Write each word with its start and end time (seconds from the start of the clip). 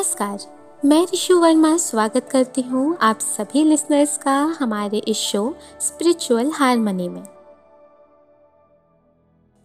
नमस्कार, 0.00 0.38
मैं 0.84 1.02
ऋषु 1.14 1.34
वर्मा 1.40 1.76
स्वागत 1.76 2.28
करती 2.32 2.62
हूँ 2.62 2.96
आप 3.02 3.18
सभी 3.18 3.64
लिसनर्स 3.64 4.16
का 4.18 4.34
हमारे 4.60 4.98
इस 4.98 5.16
शो 5.16 5.42
स्पिरिचुअल 5.80 6.50
हारमोनी 6.54 7.08
में। 7.08 7.22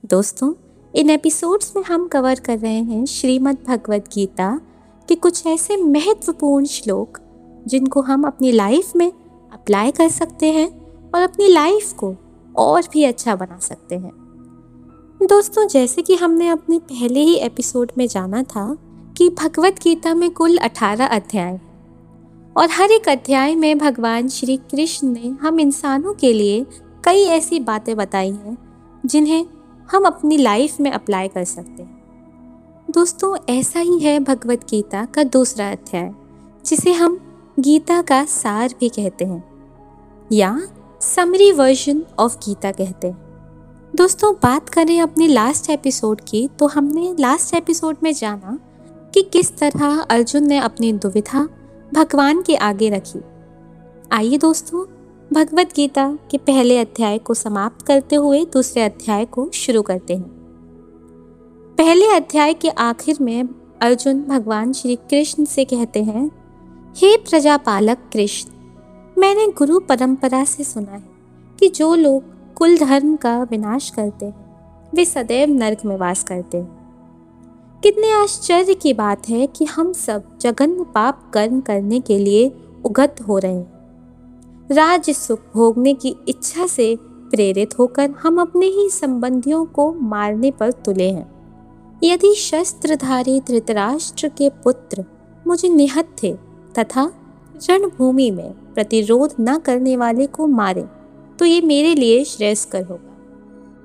दोस्तों, 0.05 0.53
इन 0.95 1.09
एपिसोड्स 1.09 1.75
में 1.75 1.83
हम 1.83 2.07
कवर 2.07 2.39
कर 2.39 2.59
रहे 2.59 2.81
हैं 2.81 3.05
श्रीमद् 3.05 3.63
भगवद 3.67 4.09
गीता 4.13 4.61
के 5.09 5.15
कुछ 5.15 5.45
ऐसे 5.47 5.77
महत्वपूर्ण 5.77 6.65
श्लोक, 6.65 7.19
जिनको 7.67 8.01
हम 8.01 8.23
अपनी 8.23 8.51
लाइफ 8.51 8.95
में 8.95 9.11
अप्लाई 9.53 9.91
कर 9.91 10.09
सकते 10.09 10.51
हैं 10.51 10.69
और 11.11 11.21
अपनी 11.21 11.47
लाइफ 11.47 11.93
को 11.93 12.15
और 12.55 12.89
भी 12.93 13.03
अच्छा 13.03 13.35
बना 13.35 13.59
सकते 13.59 13.95
हैं। 13.95 14.11
दोस्तों, 15.21 15.67
जैसे 15.67 16.01
कि 16.01 16.15
हमने 16.15 16.49
अपने 16.49 16.79
पहले 16.79 17.19
ही 17.19 17.35
एपिसोड 17.35 17.91
में 17.97 18.07
जाना 18.07 18.43
था 18.43 18.75
कि 19.17 19.29
भगवत 19.29 19.75
गीता 19.83 20.13
में 20.13 20.29
कुल 20.31 20.57
अठारह 20.57 21.05
अध्याय। 21.05 21.59
और 22.57 22.69
हर 22.71 22.91
एक 22.91 23.09
अध्याय 23.09 23.55
में 23.55 23.77
भगवान 23.77 24.27
श्री 24.27 24.57
कृष्ण 24.57 25.07
ने 25.07 25.27
हम 25.41 25.59
इंसानों 25.59 26.13
के 26.13 26.33
लिए 26.33 26.65
कई 27.03 27.23
ऐसी 27.23 27.59
बातें 27.59 27.95
बताई 27.95 28.31
हैं, 28.31 28.57
जिन्हें 29.05 29.45
हम 29.91 30.03
अपनी 30.03 30.37
लाइफ 30.37 30.79
में 30.79 30.91
अप्लाई 30.91 31.27
कर 31.27 31.43
सकते 31.43 31.83
हैं। 31.83 32.03
दोस्तों, 32.89 33.37
ऐसा 33.49 33.79
ही 33.79 33.99
है 33.99 34.19
भगवत 34.19 34.63
गीता 34.69 35.05
का 35.05 35.23
दूसरा 35.23 35.71
अध्याय, 35.71 36.13
जिसे 36.65 36.93
हम 36.93 37.19
गीता 37.59 38.01
का 38.01 38.23
सार 38.25 38.73
भी 38.79 38.89
कहते 38.89 39.25
हैं, 39.25 39.43
या 40.31 40.61
समरी 41.01 41.51
वर्जन 41.51 42.03
ऑफ़ 42.19 42.37
गीता 42.37 42.71
कहते 42.71 43.07
हैं। 43.07 43.23
दोस्तों, 43.95 44.33
बात 44.33 44.69
करें 44.69 45.01
अपने 45.01 45.27
लास्ट 45.27 45.69
एपिसोड 45.69 46.21
की 46.21 46.47
तो 46.59 46.67
हमने 46.67 47.15
लास्ट 47.19 47.53
एपिसोड 47.53 47.97
में 48.03 48.13
जाना 48.13 48.57
कि 49.15 49.21
किस 49.21 49.57
तरह 49.57 49.99
अर्जुन 50.01 50.47
ने 50.47 50.57
अपनी 50.57 50.93
दुविधा 50.93 51.49
भगवान 51.93 52.41
के 52.41 52.55
आगे 52.55 52.89
रखी। 52.89 53.19
आइए 54.11 54.37
दोस्तों, 54.37 54.85
भगवत 55.33 55.73
गीता 55.75 56.19
के 56.31 56.37
पहले 56.37 56.77
अध्याय 56.77 57.17
को 57.17 57.33
समाप्त 57.33 57.85
करते 57.85 58.15
हुए 58.15 58.45
दूसरे 58.45 58.81
अध्याय 58.81 59.25
को 59.25 59.49
शुरू 59.53 59.81
करते 59.81 60.15
हैं। 60.15 60.29
पहले 61.77 62.11
अध्याय 62.11 62.53
के 62.53 62.69
आखिर 62.69 63.17
में 63.21 63.49
अर्जुन 63.81 64.21
भगवान 64.21 64.73
श्री 64.73 64.95
कृष्ण 64.95 65.45
से 65.45 65.65
कहते 65.65 66.03
हैं, 66.03 66.31
हे 66.97 67.17
प्रजापालक 67.17 67.97
कृष्ण, 68.13 68.51
मैंने 69.17 69.47
गुरु 69.47 69.79
परंपरा 69.79 70.43
से 70.43 70.63
सुना 70.63 70.91
है 70.91 71.03
कि 71.59 71.67
जो 71.67 71.95
लोग 71.95 72.53
कुल 72.53 72.77
धर्म 72.77 73.15
का 73.15 73.43
विनाश 73.43 73.89
करते 73.89 74.25
हैं, 74.25 74.89
वे 74.95 75.05
सदैव 75.05 75.49
नरक 75.49 75.85
में 75.85 75.97
वास 75.97 76.23
करते 76.23 76.57
हैं। 76.57 76.84
कितने 77.83 78.11
आश्चर्य 78.11 78.73
की 78.73 78.93
बात 78.93 79.29
है 79.29 79.47
कि 79.47 79.65
हम 79.65 79.91
सब 79.93 80.23
जघन्य 80.41 80.83
पाप 80.83 81.31
कर्म 81.33 81.59
करने 81.61 81.99
के 81.99 82.17
लिए 82.19 82.51
उगत 82.85 83.15
हो 83.27 83.37
रहे 83.37 83.53
हैं। 83.53 84.67
राज्य 84.71 85.13
सुख 85.13 85.39
भोगने 85.53 85.93
की 85.93 86.15
इच्छा 86.27 86.67
से 86.67 86.95
प्रेरित 87.03 87.79
होकर 87.79 88.09
हम 88.09 88.41
अपने 88.41 88.65
ही 88.65 88.89
संबंधियों 88.89 89.65
को 89.65 89.93
मारने 89.93 90.51
पर 90.51 90.71
तुले 90.71 91.09
हैं। 91.09 91.31
यदि 92.03 92.33
शस्त्रधारी 92.35 93.39
धृतराष्ट्र 93.39 94.27
के 94.27 94.49
पुत्र 94.63 95.05
मुझे 95.47 95.69
निहत 95.69 96.15
थे 96.23 96.33
तथा 96.79 97.11
रणभूमि 97.69 98.31
में 98.31 98.51
प्रतिरोध 98.73 99.33
न 99.39 99.57
करने 99.57 99.97
वाले 99.97 100.25
को 100.27 100.47
मारे 100.47 100.85
तो 101.39 101.45
ये 101.45 101.61
मेरे 101.61 101.95
लिए 101.95 102.23
श्रेयस्कर 102.23 102.83
होगा। 102.83 103.14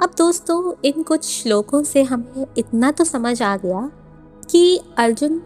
अब 0.00 0.10
दोस्तों, 0.18 0.72
इन 0.84 1.02
कुछ 1.02 1.24
श्लोकों 1.24 1.82
से 1.82 2.02
हमें 2.02 2.46
इतना 2.58 2.90
तो 2.90 3.04
समझ 3.04 3.42
आ 3.42 3.56
गया 3.56 3.90
कि 4.50 4.80
अर्जुन 4.98 5.38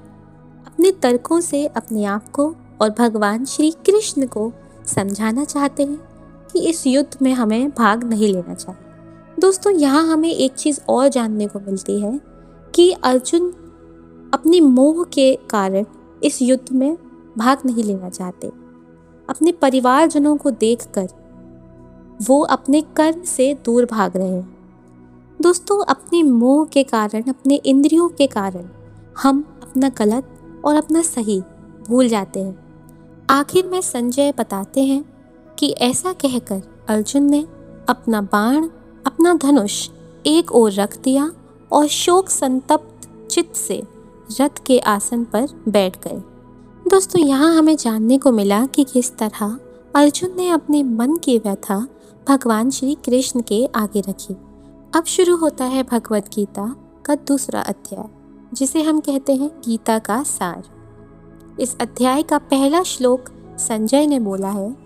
अपने 0.66 0.90
तर्कों 0.90 1.40
से 1.40 1.66
अपने 1.66 2.04
आप 2.04 2.28
को 2.28 2.54
और 2.80 2.90
भगवान 2.90 3.44
श्री 3.44 3.70
कृष्ण 3.70 4.26
को 4.26 4.52
समझाना 4.86 5.44
चाहते 5.44 5.82
हैं 5.82 5.96
कि 6.52 6.68
इस 6.68 6.86
युद्ध 6.86 7.16
में 7.22 7.32
हमें 7.32 7.70
भाग 7.70 8.04
नहीं 8.04 8.32
लेना 8.32 8.54
चाहिए। 8.54 9.40
दोस्तों, 9.40 9.72
यहाँ 9.72 10.06
हमें 10.06 10.30
एक 10.30 10.52
चीज़ 10.52 10.80
और 10.88 11.08
जानने 11.08 11.46
को 11.46 11.60
मिलती 11.60 12.00
है 12.00 12.20
कि 12.74 12.90
अर्जुन 12.92 13.50
अपने 14.34 14.60
मोह 14.60 15.04
के 15.04 15.34
कारण 15.50 15.84
इस 16.24 16.42
युद्ध 16.42 16.72
में 16.72 16.96
भाग 17.38 17.58
नहीं 17.66 17.84
लेना 17.84 18.08
चाहते। 18.08 18.52
अपने 19.28 19.52
परिवारजनों 19.52 20.36
को 20.36 20.50
देखकर 20.50 21.08
वो 22.22 22.40
अपने 22.40 22.80
कर्म 22.80 23.22
से 23.22 23.54
दूर 23.64 23.84
भाग 23.84 24.16
रहे 24.16 24.28
हैं। 24.28 24.53
दोस्तों, 25.42 25.84
अपने 25.84 26.22
मोह 26.22 26.64
के 26.66 26.82
कारण, 26.82 27.22
अपने 27.22 27.54
इंद्रियों 27.54 28.08
के 28.08 28.26
कारण, 28.26 28.64
हम 29.22 29.60
अपना 29.62 29.88
गलत 29.88 30.28
और 30.64 30.74
अपना 30.74 31.02
सही 31.02 31.40
भूल 31.88 32.08
जाते 32.08 32.40
हैं। 32.40 32.64
आखिर 33.30 33.66
में 33.66 33.80
संजय 33.80 34.32
बताते 34.38 34.84
हैं 34.84 35.04
कि 35.58 35.70
ऐसा 35.70 36.12
कहकर 36.12 36.62
अर्जुन 36.88 37.22
ने 37.22 37.40
अपना 37.88 38.20
बाण, 38.20 38.68
अपना 39.06 39.34
धनुष 39.34 39.88
एक 40.26 40.52
ओर 40.52 40.72
रख 40.72 41.02
दिया 41.02 41.32
और 41.72 41.86
शोक 41.86 42.28
संतप्त 42.28 43.28
चित्त 43.30 43.56
से 43.56 43.82
रथ 44.40 44.64
के 44.66 44.78
आसन 44.78 45.24
पर 45.24 45.48
बैठ 45.68 46.08
गए। 46.08 46.22
दोस्तों, 46.90 47.22
यहाँ 47.22 47.54
हमें 47.54 47.76
जानने 47.76 48.18
को 48.18 48.32
मिला 48.32 48.66
कि 48.66 48.84
किस 48.84 49.16
तरह 49.18 49.58
अर्जुन 49.96 50.36
ने 50.36 50.48
अपने 50.48 50.82
मन 50.82 51.16
की 51.16 51.38
व्यथा 51.38 51.88
भगवान 52.28 52.70
श्री 52.70 52.94
कृष्ण 52.94 53.40
के 53.40 53.66
आगे 53.66 54.00
रखी। 54.00 54.36
अब 54.94 55.04
शुरू 55.04 55.36
होता 55.36 55.64
है 55.64 55.82
भगवत 55.82 56.28
गीता 56.34 56.76
का 57.06 57.14
दूसरा 57.14 57.60
अध्याय, 57.60 58.04
जिसे 58.52 58.82
हम 58.82 59.00
कहते 59.00 59.34
हैं 59.34 59.48
गीता 59.48 59.98
का 59.98 60.22
सार। 60.22 60.62
इस 61.60 61.76
अध्याय 61.80 62.22
का 62.22 62.38
पहला 62.38 62.82
श्लोक 62.82 63.24
संजय 63.58 64.06
ने 64.06 64.20
बोला 64.20 64.48
है। 64.48 64.76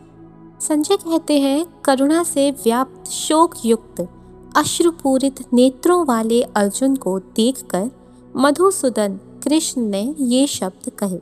संजय 0.61 0.97
कहते 0.97 1.39
हैं, 1.39 1.67
करुणा 1.85 2.23
से 2.23 2.51
व्याप्त 2.51 3.11
शोक 3.11 3.55
युक्त 3.65 4.09
अश्रुपूरित 4.57 5.53
नेत्रों 5.53 6.07
वाले 6.07 6.43
अर्जुन 6.43 6.97
को 6.97 7.19
देखकर 7.19 7.91
मधुसूदन 8.37 9.21
कृष्ण 9.45 9.81
ने 9.81 10.15
ये 10.21 10.47
शब्द 10.47 10.91
कहे। 10.91 11.21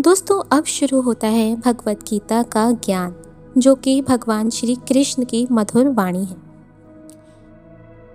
दोस्तों, 0.00 0.58
अब 0.58 0.64
शुरू 0.64 1.00
होता 1.00 1.26
है 1.26 1.56
भगवत 1.56 2.02
गीता 2.10 2.42
का 2.42 2.70
ज्ञान, 2.70 3.14
जो 3.58 3.74
कि 3.74 4.02
भगवान 4.02 4.50
श्री 4.50 4.74
कृष्ण 4.74 5.24
की 5.24 5.48
मधुर 5.52 5.88
वाणी 5.88 6.24
है। 6.24 6.41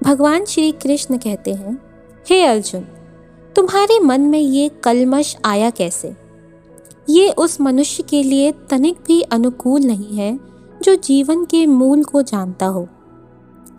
भगवान 0.04 0.46
श्री 0.46 0.72
कृष्ण 0.72 1.18
कहते 1.18 1.54
हैं, 1.54 1.82
हे 2.30 2.42
hey 2.42 2.56
अर्जुन, 2.56 2.82
तुम्हारे 3.56 4.00
मन 4.00 4.22
में 4.22 4.40
ये 4.40 4.70
कलमश 4.70 5.38
आया 5.46 5.70
कैसे? 5.70 6.16
ये 7.10 7.32
उस 7.32 7.62
मनुष्य 7.62 8.04
के 8.04 8.24
लिए 8.24 8.52
तनिक 8.52 8.96
भी 9.08 9.22
अनुकूल 9.22 9.82
नहीं 9.82 10.18
है 10.18 10.40
जो 10.82 10.96
जीवन 10.96 11.46
के 11.46 11.66
मूल 11.66 12.04
को 12.04 12.22
जानता 12.22 12.66
हो। 12.66 12.88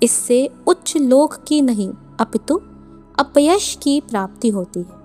इससे 0.03 0.51
उच्च 0.67 0.97
लोक 0.97 1.37
की 1.49 1.62
नहीं, 1.62 1.93
अपितु 2.21 2.61
अपयश 3.19 3.78
की 3.83 4.01
प्राप्ति 4.01 4.49
होती 4.49 4.81
है। 4.81 4.99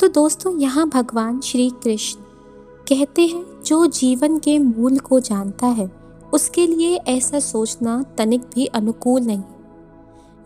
तो 0.00 0.08
दोस्तों, 0.08 0.58
यहाँ 0.58 0.88
भगवान 0.88 1.40
श्री 1.40 1.70
कृष्ण 1.70 2.20
कहते 2.88 3.26
हैं, 3.26 3.62
जो 3.66 3.86
जीवन 3.86 4.38
के 4.38 4.58
मूल 4.58 4.98
को 4.98 5.20
जानता 5.20 5.66
है, 5.66 5.90
उसके 6.32 6.66
लिए 6.66 6.96
ऐसा 6.96 7.38
सोचना 7.38 8.04
तनिक 8.18 8.40
भी 8.40 8.66
अनुकूल 8.66 9.22
नहीं 9.22 9.42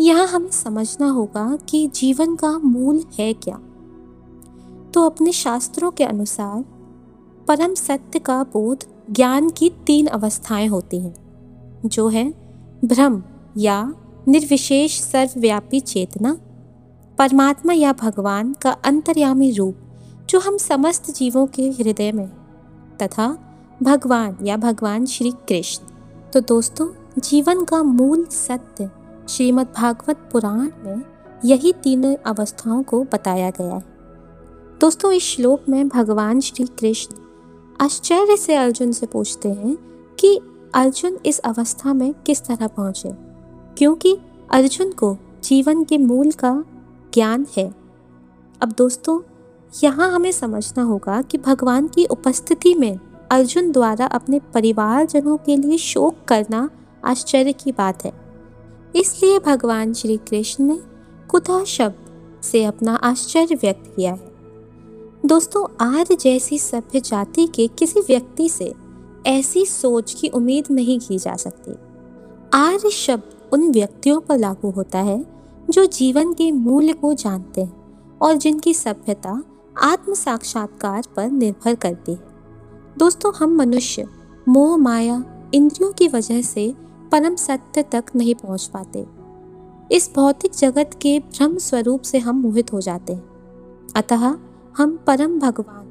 यहाँ 0.01 0.27
हमें 0.27 0.51
समझना 0.51 1.11
होगा 1.11 1.59
कि 1.69 1.89
जीवन 1.89 2.37
का 2.37 2.59
मूल 2.59 3.05
है 3.19 3.33
क्या। 3.33 3.57
तो 4.95 5.07
अपने 5.07 5.33
शास्त्रों 5.33 5.91
के 5.91 6.05
अनुसार, 6.05 6.65
परम 7.49 7.75
सत्य 7.75 8.19
का 8.19 8.43
बोध 8.43 8.85
ज्ञान 9.11 9.51
की 9.51 9.71
तीन 9.87 10.07
अवस्थाएँ 10.07 10.67
होती 10.67 11.01
हैं, 11.01 11.15
जो 11.87 12.09
है 12.09 12.31
भ्रम 12.85 13.23
या 13.57 13.95
निर्विशेष 14.29 15.01
सर्वव्यापी 15.01 15.81
चेतना, 15.81 16.39
परमात्मा 17.19 17.73
या 17.73 17.93
भगवान 17.93 18.53
का 18.53 18.71
अंतर्यामी 18.71 19.51
रूप, 19.51 19.77
जो 20.31 20.41
हम 20.41 20.57
समस्त 20.57 21.11
जीवों 21.11 21.47
के 21.47 21.71
हृदय 21.71 22.13
में, 22.13 22.29
तथा 23.03 23.39
भगवान 23.83 24.37
या 24.43 24.57
भगवान 24.57 25.07
श्री 25.07 25.31
कृष्ण। 25.31 25.85
तो 26.31 26.41
दोस्तों, 26.41 27.21
जीवन 27.21 27.65
का 27.65 27.83
मूल 27.83 28.25
सत्य 28.25 28.91
श्रीमद् 29.29 29.75
भागवत 29.77 30.29
पुराण 30.33 30.69
में 30.85 31.03
यही 31.45 31.73
तीनों 31.73 32.15
अवस्थाओं 32.27 32.83
को 32.83 33.03
बताया 33.05 33.51
गया 33.51 33.75
है। 33.75 33.85
दोस्तों, 34.81 35.13
इस 35.13 35.23
श्लोक 35.23 35.69
में 35.69 35.89
भगवान 35.89 36.41
श्री 36.41 36.65
कृष्ण 36.81 37.17
आश्चर्य 37.81 38.37
से 38.37 38.55
अर्जुन 38.55 38.93
से 38.93 39.07
पूछते 39.07 39.49
हैं 39.49 39.77
कि 40.21 40.41
अर्जुन 40.75 41.19
इस 41.27 41.39
अवस्था 41.39 41.93
में 41.93 42.13
किस 42.27 42.43
तरह 42.45 42.67
पहुँचे, 42.67 43.11
क्योंकि 43.79 44.17
अर्जुन 44.51 44.93
को 44.93 45.17
जीवन 45.45 45.85
के 45.85 45.99
मूल 45.99 46.31
का 46.33 46.53
ज्ञान 47.15 47.47
है। 47.57 47.75
अब 48.61 48.73
दोस्तों, 48.79 49.21
यहाँ 49.73 50.11
हमें 50.11 50.33
समझना 50.33 50.83
होगा 50.83 51.21
कि 51.23 51.39
भगवान 51.39 51.89
की 51.89 52.05
उपस्थिति 52.07 52.75
में 52.75 52.99
अर्जुन 53.31 53.71
द्वारा 53.73 54.07
अपने 54.07 54.41
परिवारजनों 54.55 55.37
के 55.37 55.57
लिए 55.57 55.79
शोक 55.79 56.25
करना 56.29 56.69
आश्चर्य 57.05 57.53
की 57.53 57.73
बात 57.73 58.05
है। 58.05 58.28
इसलिए 58.97 59.39
भगवान 59.39 59.93
श्री 59.93 60.17
कृष्ण 60.17 60.65
ने 60.65 60.79
कुतः 61.29 61.65
शब्द 61.65 62.41
से 62.43 62.65
अपना 62.65 62.95
आश्चर्य 62.95 63.55
व्यक्त 63.55 63.93
किया 63.97 64.13
है। 64.13 64.33
दोस्तों 65.27 65.87
आर्य 65.87 66.17
जैसी 66.17 66.59
सभ्य 66.59 67.01
जाति 67.01 67.47
के 67.47 67.67
किसी 67.67 68.01
व्यक्ति 68.01 68.49
से 68.49 68.75
ऐसी 69.27 69.67
सोच 69.67 70.15
की 70.15 70.29
उम्मीद 70.29 70.65
नहीं 70.71 71.01
की 71.01 71.19
जा 71.19 71.37
सकती। 71.37 71.73
आर्य 72.55 72.91
शब्द 72.91 73.23
उन 73.53 73.73
व्यक्तियों 73.73 74.21
पर 74.21 74.39
लागू 74.39 74.71
होता 74.71 74.99
है 74.99 75.25
जो 75.71 75.85
जीवन 75.87 76.33
के 76.33 76.53
मूल्य 76.53 76.93
को 76.93 77.15
जानते 77.15 77.61
हैं 77.61 78.19
और 78.23 78.35
जिनकी 78.35 78.75
सभ्यता 78.75 79.43
आत्म 79.83 80.15
साक्षात्कार 80.15 81.03
पर 81.17 81.31
निर्भर 81.31 81.75
करती 81.75 82.13
है। 82.13 82.29
दोस्तों, 82.99 83.33
हम 83.35 83.57
मनुष्य, 83.57 84.07
मोह, 84.49 84.77
माया, 84.77 85.25
इंद्रियों 85.55 85.93
की 85.93 86.09
वजह 86.09 86.43
से 86.43 86.75
परम 87.13 87.35
सत्य 87.35 87.83
तक 87.83 88.05
नहीं 88.17 88.35
पहुँच 88.35 88.67
पाते। 88.67 89.07
इस 89.93 90.11
भौतिक 90.17 90.53
जगत 90.53 90.91
के 91.03 91.19
भ्रम 91.19 91.59
स्वरूप 91.59 92.03
से 92.03 92.19
हम 92.19 92.41
मोहित 92.41 92.73
हो 92.73 92.81
जाते 92.81 93.13
हैं। 93.13 93.25
अतः 93.97 94.35
हम 94.77 94.97
परम 95.07 95.39
भगवान, 95.39 95.87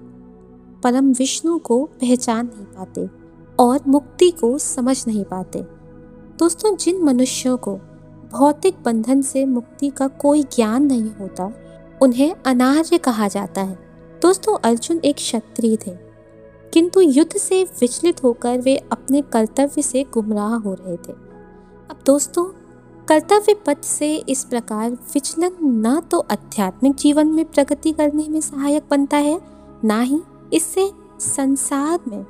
परम 0.84 1.12
विष्णु 1.12 1.60
को 1.60 1.86
पहचान 1.86 2.46
नहीं 2.46 2.66
पाते 2.66 3.10
और 3.60 3.80
मुक्ति 3.88 4.32
को 4.32 4.58
समझ 4.58 5.08
नहीं 5.08 5.24
पाते। 5.24 5.62
दोस्तों, 6.40 6.76
जिन 6.76 7.04
मनुष्यों 7.04 7.58
को 7.58 7.76
भौतिक 8.32 8.76
बंधन 8.86 9.22
से 9.22 9.46
मुक्ति 9.46 9.90
का 9.90 10.08
कोई 10.08 10.44
ज्ञान 10.44 10.84
नहीं 10.84 11.12
होता, 11.12 11.54
उन्हें 12.02 12.36
अनार्य 12.46 12.98
कहा 12.98 13.28
जाता 13.28 13.62
है। 13.62 13.80
दोस्तों, 14.22 14.58
अर्जुन 14.64 14.98
एक 14.98 15.16
क्षत्रिय 15.16 15.78
थे। 15.88 16.07
किंतु 16.78 17.02
युद्ध 17.02 17.38
से 17.38 17.64
विचलित 17.64 18.24
होकर 18.24 18.58
वे 18.62 18.76
अपने 18.92 19.22
कर्तव्य 19.22 19.82
से 19.82 20.04
गुमराह 20.14 20.54
हो 20.56 20.74
रहे 20.74 20.96
थे। 20.98 21.14
अब 21.90 22.00
दोस्तों, 22.06 22.44
कर्तव्य 23.08 23.54
पथ 23.68 23.84
से 23.84 24.16
इस 24.16 24.44
प्रकार 24.44 24.92
विचलन 24.92 25.58
न 25.62 26.00
तो 26.02 26.20
आध्यात्मिक 26.20 26.96
जीवन 26.96 27.28
में 27.28 27.44
प्रगति 27.46 27.92
करने 27.92 28.28
में 28.30 28.40
सहायक 28.42 28.84
बनता 28.92 29.18
है, 29.18 29.42
ना 29.86 30.00
ही 30.02 30.22
इससे 30.54 30.90
संसार 31.20 32.00
में 32.08 32.26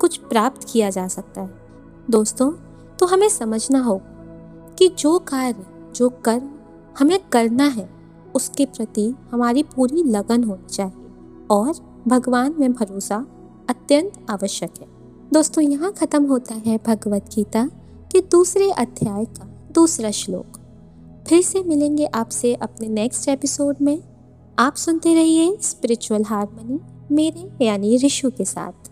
कुछ 0.00 0.16
प्राप्त 0.18 0.66
किया 0.72 0.90
जा 0.90 1.08
सकता 1.08 1.40
है। 1.40 1.54
दोस्तों 2.10 2.52
तो 2.98 3.06
हमें 3.06 3.28
समझना 3.28 3.82
होगा 3.82 4.74
कि 4.78 4.88
जो 4.88 5.18
कार्य, 5.18 5.66
जो 5.96 6.08
कर्म 6.08 6.50
हमें 6.98 7.18
करना 7.32 7.68
है, 7.68 7.90
उसके 8.34 8.64
प्रति 8.66 9.14
हमारी 9.32 9.62
पूरी 9.62 10.02
लगन 10.02 10.44
होनी 10.44 10.68
चाहिए 10.68 11.46
और 11.50 11.72
भगवान 12.08 12.54
में 12.58 12.72
भरोसा 12.72 13.26
अत्यंत 13.70 14.26
आवश्यक 14.30 14.70
है। 14.80 14.86
दोस्तों, 15.32 15.64
यहाँ 15.64 15.92
खत्म 15.92 16.24
होता 16.24 16.54
है 16.54 16.78
भगवत 16.86 17.28
गीता 17.34 17.64
के 18.12 18.20
दूसरे 18.20 18.70
अध्याय 18.70 19.24
का 19.24 19.44
दूसरा 19.72 20.10
श्लोक। 20.10 20.56
फिर 21.28 21.42
से 21.42 21.62
मिलेंगे 21.62 22.06
आपसे 22.06 22.54
अपने 22.54 22.88
नेक्स्ट 22.88 23.28
एपिसोड 23.28 23.76
में। 23.82 23.98
आप 24.58 24.74
सुनते 24.74 25.14
रहिए 25.14 25.56
स्पिरिचुअल 25.62 26.24
हारमोनी 26.24 26.80
मेरे 27.14 27.64
यानी 27.64 27.96
ऋषु 27.96 28.30
के 28.30 28.44
साथ। 28.44 28.88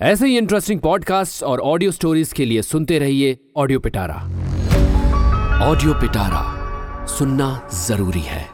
ऐसे 0.00 0.26
ही 0.26 0.38
इंटरेस्टिंग 0.38 0.80
पॉडकास्ट 0.80 1.42
और 1.42 1.60
ऑडियो 1.60 1.90
स्टोरीज 1.90 2.32
के 2.32 2.44
लिए 2.44 2.62
सुनते 2.62 2.98
रहिए 2.98 3.38
ऑडियो 3.56 3.80
पिटारा 3.80 4.16
ऑडियो 5.62 5.94
पिटारा 5.94 7.06
सुनना 7.06 7.68
ज़रूरी 7.86 8.20
है। 8.20 8.51